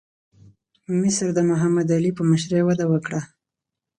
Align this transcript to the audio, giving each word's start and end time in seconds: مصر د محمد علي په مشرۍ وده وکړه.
مصر 0.99 1.27
د 1.35 1.39
محمد 1.49 1.87
علي 1.97 2.11
په 2.17 2.23
مشرۍ 2.29 2.61
وده 2.65 2.85
وکړه. 2.91 3.21